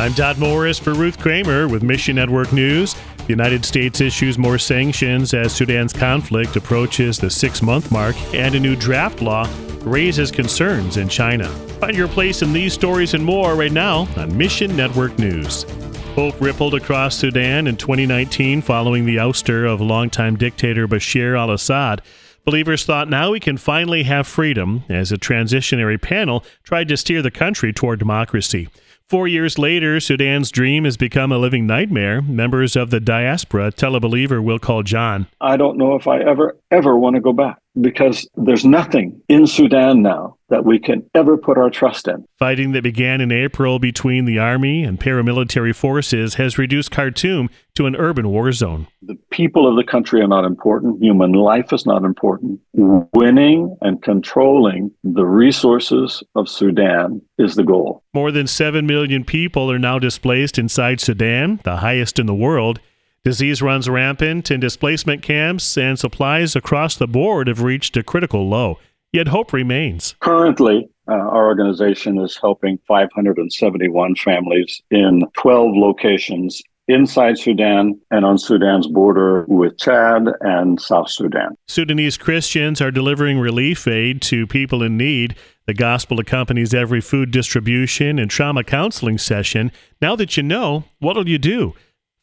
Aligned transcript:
I'm 0.00 0.14
Todd 0.14 0.38
Morris 0.38 0.78
for 0.78 0.94
Ruth 0.94 1.18
Kramer 1.18 1.68
with 1.68 1.82
Mission 1.82 2.16
Network 2.16 2.54
News. 2.54 2.94
The 3.18 3.28
United 3.28 3.66
States 3.66 4.00
issues 4.00 4.38
more 4.38 4.56
sanctions 4.56 5.34
as 5.34 5.52
Sudan's 5.52 5.92
conflict 5.92 6.56
approaches 6.56 7.18
the 7.18 7.28
six 7.28 7.60
month 7.60 7.92
mark, 7.92 8.16
and 8.32 8.54
a 8.54 8.60
new 8.60 8.74
draft 8.74 9.20
law 9.20 9.46
raises 9.82 10.30
concerns 10.30 10.96
in 10.96 11.10
China. 11.10 11.50
Find 11.80 11.94
your 11.94 12.08
place 12.08 12.40
in 12.40 12.54
these 12.54 12.72
stories 12.72 13.12
and 13.12 13.22
more 13.22 13.54
right 13.56 13.72
now 13.72 14.08
on 14.16 14.34
Mission 14.38 14.74
Network 14.74 15.18
News. 15.18 15.66
Hope 16.14 16.40
rippled 16.40 16.74
across 16.74 17.14
Sudan 17.14 17.66
in 17.66 17.76
2019 17.76 18.62
following 18.62 19.04
the 19.04 19.16
ouster 19.16 19.70
of 19.70 19.82
longtime 19.82 20.36
dictator 20.36 20.88
Bashir 20.88 21.38
al 21.38 21.50
Assad. 21.50 22.00
Believers 22.46 22.86
thought 22.86 23.10
now 23.10 23.32
we 23.32 23.38
can 23.38 23.58
finally 23.58 24.04
have 24.04 24.26
freedom 24.26 24.82
as 24.88 25.12
a 25.12 25.18
transitionary 25.18 26.00
panel 26.00 26.42
tried 26.64 26.88
to 26.88 26.96
steer 26.96 27.20
the 27.20 27.30
country 27.30 27.70
toward 27.70 27.98
democracy. 27.98 28.70
Four 29.10 29.26
years 29.26 29.58
later, 29.58 29.98
Sudan's 29.98 30.52
dream 30.52 30.84
has 30.84 30.96
become 30.96 31.32
a 31.32 31.36
living 31.36 31.66
nightmare. 31.66 32.22
Members 32.22 32.76
of 32.76 32.90
the 32.90 33.00
diaspora 33.00 33.72
tell 33.72 33.96
a 33.96 34.00
believer 34.00 34.40
Will 34.40 34.60
Call 34.60 34.84
John. 34.84 35.26
I 35.40 35.56
don't 35.56 35.76
know 35.76 35.96
if 35.96 36.06
I 36.06 36.20
ever, 36.20 36.56
ever 36.70 36.96
want 36.96 37.16
to 37.16 37.20
go 37.20 37.32
back 37.32 37.58
because 37.80 38.28
there's 38.36 38.64
nothing 38.64 39.20
in 39.28 39.48
Sudan 39.48 40.02
now 40.02 40.36
that 40.50 40.64
we 40.64 40.78
can 40.78 41.08
ever 41.14 41.36
put 41.36 41.56
our 41.56 41.70
trust 41.70 42.06
in. 42.08 42.24
Fighting 42.38 42.72
that 42.72 42.82
began 42.82 43.20
in 43.20 43.32
April 43.32 43.78
between 43.78 44.24
the 44.24 44.38
army 44.38 44.84
and 44.84 45.00
paramilitary 45.00 45.74
forces 45.74 46.34
has 46.34 46.58
reduced 46.58 46.90
Khartoum 46.90 47.48
to 47.76 47.86
an 47.86 47.96
urban 47.96 48.28
war 48.28 48.52
zone. 48.52 48.86
The 49.02 49.16
people 49.30 49.66
of 49.66 49.76
the 49.76 49.90
country 49.90 50.20
are 50.20 50.28
not 50.28 50.44
important. 50.44 51.02
Human 51.02 51.32
life 51.32 51.72
is 51.72 51.86
not 51.86 52.04
important. 52.04 52.60
Winning 52.74 53.76
and 53.80 54.02
controlling 54.02 54.90
the 55.04 55.24
resources 55.24 56.22
of 56.34 56.48
Sudan 56.48 57.22
is 57.38 57.54
the 57.54 57.64
goal. 57.64 58.02
More 58.12 58.30
than 58.30 58.46
7 58.46 58.86
million 58.86 59.24
people 59.24 59.70
are 59.70 59.78
now 59.78 59.98
displaced 59.98 60.58
inside 60.58 61.00
Sudan, 61.00 61.60
the 61.64 61.76
highest 61.76 62.18
in 62.18 62.26
the 62.26 62.34
world. 62.34 62.80
Disease 63.22 63.60
runs 63.60 63.88
rampant 63.88 64.50
in 64.50 64.60
displacement 64.60 65.22
camps, 65.22 65.76
and 65.76 65.98
supplies 65.98 66.56
across 66.56 66.96
the 66.96 67.06
board 67.06 67.48
have 67.48 67.62
reached 67.62 67.96
a 67.98 68.02
critical 68.02 68.48
low. 68.48 68.78
Yet 69.12 69.28
hope 69.28 69.52
remains. 69.52 70.14
Currently, 70.20 70.88
uh, 71.08 71.12
our 71.14 71.46
organization 71.46 72.18
is 72.18 72.38
helping 72.40 72.78
571 72.86 74.14
families 74.16 74.80
in 74.90 75.22
12 75.36 75.72
locations 75.74 76.62
inside 76.86 77.38
Sudan 77.38 78.00
and 78.10 78.24
on 78.24 78.38
Sudan's 78.38 78.86
border 78.86 79.44
with 79.48 79.78
Chad 79.78 80.28
and 80.40 80.80
South 80.80 81.10
Sudan. 81.10 81.56
Sudanese 81.66 82.16
Christians 82.16 82.80
are 82.80 82.90
delivering 82.90 83.38
relief 83.38 83.86
aid 83.86 84.22
to 84.22 84.46
people 84.46 84.82
in 84.82 84.96
need. 84.96 85.36
The 85.66 85.74
gospel 85.74 86.18
accompanies 86.18 86.74
every 86.74 87.00
food 87.00 87.30
distribution 87.30 88.18
and 88.18 88.30
trauma 88.30 88.64
counseling 88.64 89.18
session. 89.18 89.70
Now 90.00 90.16
that 90.16 90.36
you 90.36 90.42
know, 90.42 90.84
what'll 90.98 91.28
you 91.28 91.38
do? 91.38 91.74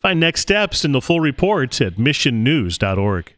Find 0.01 0.19
next 0.19 0.41
steps 0.41 0.85
in 0.85 0.91
the 0.91 1.01
full 1.01 1.21
report 1.21 1.81
at 1.81 1.95
missionnews.org. 1.95 3.36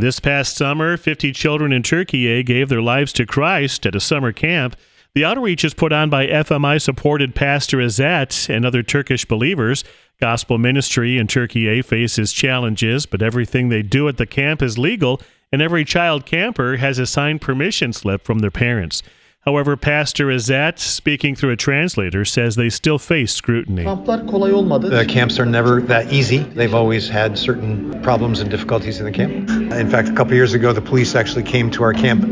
This 0.00 0.20
past 0.20 0.56
summer, 0.56 0.96
50 0.96 1.32
children 1.32 1.72
in 1.72 1.82
Turkey 1.82 2.40
gave 2.44 2.68
their 2.68 2.80
lives 2.80 3.12
to 3.14 3.26
Christ 3.26 3.84
at 3.84 3.96
a 3.96 4.00
summer 4.00 4.30
camp. 4.30 4.76
The 5.12 5.24
outreach 5.24 5.64
is 5.64 5.74
put 5.74 5.92
on 5.92 6.08
by 6.08 6.28
FMI 6.28 6.80
supported 6.80 7.34
Pastor 7.34 7.78
Azat 7.78 8.48
and 8.48 8.64
other 8.64 8.84
Turkish 8.84 9.24
believers. 9.24 9.82
Gospel 10.20 10.56
ministry 10.56 11.18
in 11.18 11.26
Turkey 11.26 11.82
faces 11.82 12.32
challenges, 12.32 13.06
but 13.06 13.22
everything 13.22 13.70
they 13.70 13.82
do 13.82 14.06
at 14.06 14.18
the 14.18 14.26
camp 14.26 14.62
is 14.62 14.78
legal, 14.78 15.20
and 15.50 15.60
every 15.60 15.84
child 15.84 16.24
camper 16.26 16.76
has 16.76 17.00
a 17.00 17.06
signed 17.06 17.40
permission 17.40 17.92
slip 17.92 18.22
from 18.22 18.38
their 18.38 18.52
parents. 18.52 19.02
However, 19.48 19.78
Pastor 19.78 20.26
Azat, 20.26 20.78
speaking 20.78 21.34
through 21.34 21.52
a 21.52 21.56
translator, 21.56 22.26
says 22.26 22.54
they 22.54 22.68
still 22.68 22.98
face 22.98 23.32
scrutiny. 23.32 23.82
The 23.82 25.06
camps 25.08 25.38
are 25.38 25.46
never 25.46 25.80
that 25.80 26.12
easy. 26.12 26.40
They've 26.40 26.74
always 26.74 27.08
had 27.08 27.38
certain 27.38 27.98
problems 28.02 28.40
and 28.40 28.50
difficulties 28.50 29.00
in 29.00 29.06
the 29.06 29.10
camp. 29.10 29.48
In 29.48 29.88
fact, 29.88 30.10
a 30.10 30.12
couple 30.12 30.34
years 30.34 30.52
ago, 30.52 30.74
the 30.74 30.82
police 30.82 31.14
actually 31.14 31.44
came 31.44 31.70
to 31.70 31.82
our 31.82 31.94
camp 31.94 32.26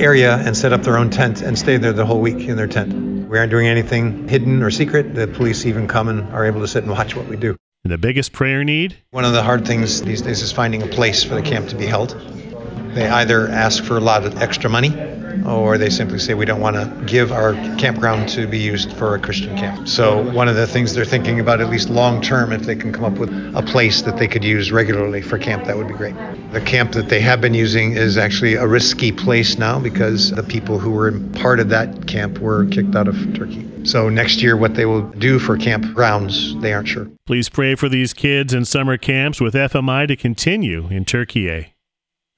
area 0.00 0.36
and 0.36 0.56
set 0.56 0.72
up 0.72 0.82
their 0.84 0.98
own 0.98 1.10
tent 1.10 1.42
and 1.42 1.58
stayed 1.58 1.78
there 1.82 1.92
the 1.92 2.06
whole 2.06 2.20
week 2.20 2.46
in 2.46 2.56
their 2.56 2.68
tent. 2.68 3.28
We 3.28 3.38
aren't 3.38 3.50
doing 3.50 3.66
anything 3.66 4.28
hidden 4.28 4.62
or 4.62 4.70
secret. 4.70 5.16
The 5.16 5.26
police 5.26 5.66
even 5.66 5.88
come 5.88 6.06
and 6.06 6.32
are 6.32 6.46
able 6.46 6.60
to 6.60 6.68
sit 6.68 6.84
and 6.84 6.92
watch 6.92 7.16
what 7.16 7.26
we 7.26 7.34
do. 7.34 7.56
And 7.82 7.92
the 7.92 7.98
biggest 7.98 8.30
prayer 8.30 8.62
need? 8.62 8.96
One 9.10 9.24
of 9.24 9.32
the 9.32 9.42
hard 9.42 9.66
things 9.66 10.00
these 10.02 10.22
days 10.22 10.42
is 10.42 10.52
finding 10.52 10.84
a 10.84 10.86
place 10.86 11.24
for 11.24 11.34
the 11.34 11.42
camp 11.42 11.70
to 11.70 11.74
be 11.74 11.86
held. 11.86 12.10
They 12.94 13.08
either 13.08 13.48
ask 13.48 13.82
for 13.82 13.96
a 13.96 14.00
lot 14.00 14.24
of 14.24 14.40
extra 14.40 14.70
money 14.70 14.90
or 15.46 15.78
they 15.78 15.90
simply 15.90 16.18
say 16.18 16.34
we 16.34 16.44
don't 16.44 16.60
want 16.60 16.76
to 16.76 17.04
give 17.06 17.32
our 17.32 17.54
campground 17.78 18.28
to 18.30 18.46
be 18.46 18.58
used 18.58 18.92
for 18.94 19.14
a 19.14 19.18
Christian 19.18 19.56
camp. 19.56 19.88
So 19.88 20.22
one 20.32 20.48
of 20.48 20.56
the 20.56 20.66
things 20.66 20.94
they're 20.94 21.04
thinking 21.04 21.40
about, 21.40 21.60
at 21.60 21.70
least 21.70 21.90
long 21.90 22.20
term, 22.20 22.52
if 22.52 22.62
they 22.62 22.76
can 22.76 22.92
come 22.92 23.04
up 23.04 23.18
with 23.18 23.30
a 23.54 23.62
place 23.62 24.02
that 24.02 24.16
they 24.16 24.28
could 24.28 24.44
use 24.44 24.72
regularly 24.72 25.22
for 25.22 25.38
camp, 25.38 25.64
that 25.64 25.76
would 25.76 25.88
be 25.88 25.94
great. 25.94 26.14
The 26.52 26.60
camp 26.60 26.92
that 26.92 27.08
they 27.08 27.20
have 27.20 27.40
been 27.40 27.54
using 27.54 27.92
is 27.92 28.16
actually 28.16 28.54
a 28.54 28.66
risky 28.66 29.12
place 29.12 29.58
now 29.58 29.78
because 29.78 30.30
the 30.30 30.42
people 30.42 30.78
who 30.78 30.90
were 30.90 31.12
part 31.34 31.60
of 31.60 31.68
that 31.70 32.06
camp 32.06 32.38
were 32.38 32.66
kicked 32.66 32.94
out 32.94 33.08
of 33.08 33.16
Turkey. 33.34 33.68
So 33.84 34.08
next 34.08 34.42
year, 34.42 34.56
what 34.56 34.74
they 34.74 34.86
will 34.86 35.02
do 35.02 35.38
for 35.38 35.56
campgrounds, 35.56 36.60
they 36.60 36.72
aren't 36.72 36.88
sure. 36.88 37.08
Please 37.26 37.48
pray 37.48 37.74
for 37.74 37.88
these 37.88 38.12
kids 38.12 38.54
in 38.54 38.64
summer 38.64 38.96
camps 38.96 39.40
with 39.40 39.54
FMI 39.54 40.06
to 40.08 40.16
continue 40.16 40.86
in 40.88 41.04
Turkey. 41.04 41.72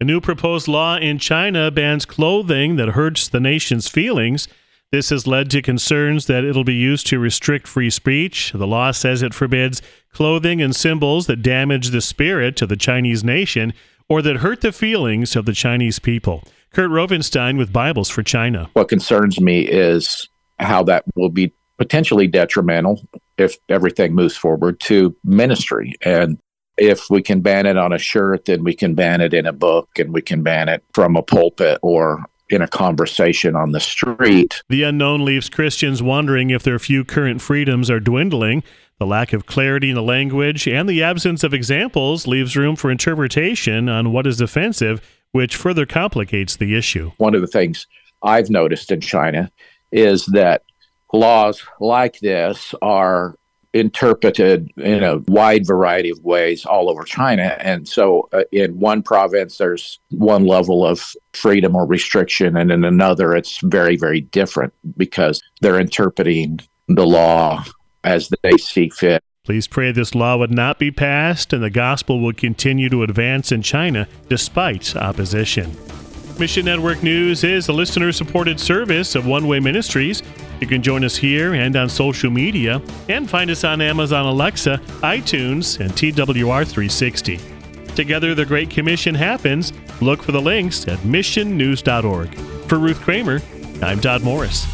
A 0.00 0.04
new 0.04 0.20
proposed 0.20 0.66
law 0.66 0.96
in 0.96 1.20
China 1.20 1.70
bans 1.70 2.04
clothing 2.04 2.74
that 2.76 2.90
hurts 2.90 3.28
the 3.28 3.38
nation's 3.38 3.86
feelings. 3.86 4.48
This 4.90 5.10
has 5.10 5.26
led 5.26 5.50
to 5.50 5.62
concerns 5.62 6.26
that 6.26 6.42
it'll 6.44 6.64
be 6.64 6.74
used 6.74 7.06
to 7.06 7.20
restrict 7.20 7.68
free 7.68 7.90
speech. 7.90 8.50
The 8.52 8.66
law 8.66 8.90
says 8.90 9.22
it 9.22 9.32
forbids 9.32 9.82
clothing 10.12 10.60
and 10.60 10.74
symbols 10.74 11.28
that 11.28 11.42
damage 11.42 11.90
the 11.90 12.00
spirit 12.00 12.60
of 12.60 12.68
the 12.68 12.76
Chinese 12.76 13.22
nation 13.22 13.72
or 14.08 14.20
that 14.22 14.38
hurt 14.38 14.62
the 14.62 14.72
feelings 14.72 15.36
of 15.36 15.46
the 15.46 15.52
Chinese 15.52 16.00
people. 16.00 16.42
Kurt 16.72 16.90
Rovenstein 16.90 17.56
with 17.56 17.72
Bibles 17.72 18.10
for 18.10 18.24
China. 18.24 18.70
What 18.72 18.88
concerns 18.88 19.40
me 19.40 19.60
is 19.60 20.28
how 20.58 20.82
that 20.82 21.04
will 21.14 21.30
be 21.30 21.52
potentially 21.78 22.26
detrimental 22.26 23.00
if 23.38 23.56
everything 23.68 24.12
moves 24.12 24.36
forward 24.36 24.80
to 24.80 25.14
ministry 25.22 25.94
and 26.04 26.36
if 26.76 27.08
we 27.10 27.22
can 27.22 27.40
ban 27.40 27.66
it 27.66 27.76
on 27.76 27.92
a 27.92 27.98
shirt, 27.98 28.46
then 28.46 28.64
we 28.64 28.74
can 28.74 28.94
ban 28.94 29.20
it 29.20 29.34
in 29.34 29.46
a 29.46 29.52
book 29.52 29.88
and 29.98 30.12
we 30.12 30.22
can 30.22 30.42
ban 30.42 30.68
it 30.68 30.82
from 30.92 31.16
a 31.16 31.22
pulpit 31.22 31.78
or 31.82 32.24
in 32.50 32.60
a 32.62 32.68
conversation 32.68 33.56
on 33.56 33.72
the 33.72 33.80
street. 33.80 34.62
The 34.68 34.82
unknown 34.82 35.24
leaves 35.24 35.48
Christians 35.48 36.02
wondering 36.02 36.50
if 36.50 36.62
their 36.62 36.78
few 36.78 37.04
current 37.04 37.40
freedoms 37.40 37.90
are 37.90 38.00
dwindling. 38.00 38.62
The 38.98 39.06
lack 39.06 39.32
of 39.32 39.46
clarity 39.46 39.88
in 39.88 39.96
the 39.96 40.02
language 40.02 40.68
and 40.68 40.88
the 40.88 41.02
absence 41.02 41.42
of 41.42 41.54
examples 41.54 42.26
leaves 42.26 42.56
room 42.56 42.76
for 42.76 42.90
interpretation 42.90 43.88
on 43.88 44.12
what 44.12 44.26
is 44.26 44.40
offensive, 44.40 45.00
which 45.32 45.56
further 45.56 45.86
complicates 45.86 46.56
the 46.56 46.76
issue. 46.76 47.12
One 47.16 47.34
of 47.34 47.40
the 47.40 47.46
things 47.46 47.86
I've 48.22 48.50
noticed 48.50 48.92
in 48.92 49.00
China 49.00 49.50
is 49.90 50.26
that 50.26 50.62
laws 51.12 51.62
like 51.80 52.18
this 52.20 52.74
are 52.82 53.36
interpreted 53.74 54.70
in 54.76 55.02
a 55.02 55.18
wide 55.26 55.66
variety 55.66 56.08
of 56.08 56.18
ways 56.20 56.64
all 56.64 56.88
over 56.88 57.02
China. 57.02 57.56
And 57.60 57.86
so, 57.86 58.28
uh, 58.32 58.44
in 58.52 58.78
one 58.78 59.02
province, 59.02 59.58
there's 59.58 59.98
one 60.10 60.46
level 60.46 60.86
of 60.86 61.14
freedom 61.32 61.74
or 61.74 61.84
restriction, 61.84 62.56
and 62.56 62.70
in 62.70 62.84
another, 62.84 63.34
it's 63.34 63.58
very, 63.64 63.96
very 63.96 64.20
different 64.20 64.72
because 64.96 65.42
they're 65.60 65.80
interpreting 65.80 66.60
the 66.88 67.06
law 67.06 67.64
as 68.04 68.30
they 68.42 68.56
see 68.58 68.88
fit. 68.90 69.22
Please 69.44 69.66
pray 69.66 69.92
this 69.92 70.14
law 70.14 70.38
would 70.38 70.50
not 70.50 70.78
be 70.78 70.90
passed 70.90 71.52
and 71.52 71.62
the 71.62 71.68
gospel 71.68 72.20
would 72.20 72.38
continue 72.38 72.88
to 72.88 73.02
advance 73.02 73.52
in 73.52 73.60
China 73.60 74.08
despite 74.28 74.96
opposition. 74.96 75.76
Mission 76.38 76.64
Network 76.64 77.02
News 77.04 77.44
is 77.44 77.68
a 77.68 77.72
listener 77.72 78.10
supported 78.10 78.58
service 78.58 79.14
of 79.14 79.24
One 79.24 79.46
Way 79.46 79.60
Ministries. 79.60 80.22
You 80.60 80.66
can 80.66 80.82
join 80.82 81.04
us 81.04 81.16
here 81.16 81.54
and 81.54 81.76
on 81.76 81.88
social 81.88 82.30
media 82.30 82.82
and 83.08 83.30
find 83.30 83.50
us 83.50 83.62
on 83.62 83.80
Amazon 83.80 84.26
Alexa, 84.26 84.78
iTunes, 85.02 85.78
and 85.78 85.92
TWR360. 85.92 87.94
Together, 87.94 88.34
the 88.34 88.44
Great 88.44 88.68
Commission 88.68 89.14
happens. 89.14 89.72
Look 90.00 90.24
for 90.24 90.32
the 90.32 90.42
links 90.42 90.88
at 90.88 90.98
missionnews.org. 91.00 92.34
For 92.68 92.78
Ruth 92.78 93.00
Kramer, 93.00 93.40
I'm 93.80 94.00
Todd 94.00 94.22
Morris. 94.22 94.73